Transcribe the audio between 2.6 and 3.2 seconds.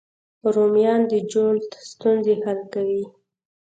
کوي